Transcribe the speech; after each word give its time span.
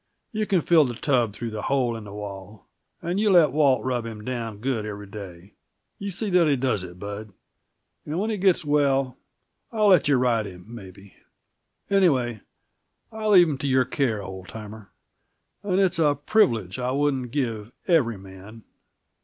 You 0.31 0.47
can 0.47 0.61
fill 0.61 0.87
his 0.87 0.99
tub 0.99 1.33
through 1.33 1.51
that 1.51 1.61
hole 1.65 1.95
in 1.95 2.05
the 2.05 2.11
wall. 2.11 2.65
And 3.03 3.19
you 3.19 3.29
let 3.29 3.51
Walt 3.51 3.85
rub 3.85 4.03
him 4.03 4.25
down 4.25 4.57
good 4.57 4.83
every 4.83 5.05
day 5.05 5.53
you 5.99 6.09
see 6.09 6.31
that 6.31 6.47
he 6.47 6.55
does 6.55 6.81
it, 6.83 6.97
Bud! 6.97 7.33
And 8.07 8.17
when 8.19 8.31
he 8.31 8.37
gets 8.37 8.65
well, 8.65 9.15
I'll 9.71 9.89
let 9.89 10.07
you 10.07 10.17
ride 10.17 10.47
him, 10.47 10.65
maybe. 10.67 11.17
Anyway, 11.87 12.41
I 13.11 13.27
leave 13.27 13.47
him 13.47 13.59
in 13.61 13.69
your 13.69 13.85
care, 13.85 14.23
old 14.23 14.47
timer. 14.47 14.89
And 15.61 15.79
it's 15.79 15.99
a 15.99 16.15
privilege 16.15 16.79
I 16.79 16.89
wouldn't 16.89 17.29
give 17.29 17.71
every 17.87 18.17
man. 18.17 18.63